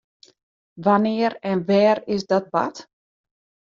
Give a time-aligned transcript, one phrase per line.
[0.85, 2.77] Wannear en wêr is dat bard?